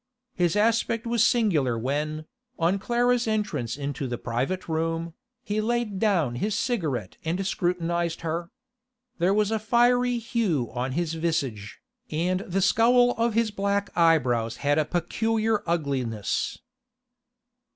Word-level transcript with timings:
His 0.33 0.55
aspect 0.55 1.05
was 1.05 1.23
singular 1.23 1.77
when, 1.77 2.25
on 2.57 2.79
Clara's 2.79 3.27
entrance 3.27 3.77
into 3.77 4.07
the 4.07 4.17
private 4.17 4.67
room, 4.67 5.13
he 5.43 5.61
laid 5.61 5.99
down 5.99 6.37
his 6.37 6.57
cigarette 6.57 7.17
and 7.23 7.45
scrutinised 7.45 8.21
her. 8.21 8.49
There 9.19 9.31
was 9.31 9.51
a 9.51 9.59
fiery 9.59 10.17
hue 10.17 10.71
on 10.73 10.93
his 10.93 11.13
visage, 11.13 11.79
and 12.09 12.39
the 12.47 12.63
scowl 12.63 13.11
of 13.11 13.35
his 13.35 13.51
black 13.51 13.91
eyebrows 13.95 14.57
had 14.65 14.79
a 14.79 14.85
peculiar 14.85 15.61
ugliness. 15.67 16.57